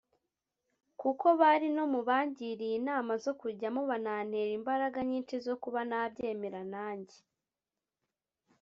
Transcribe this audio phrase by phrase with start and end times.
[1.01, 7.17] kuko bari no mu bangiriye inama zo kujyamo banantera imbaraga nyinshi zo kuba nabyemera nanjye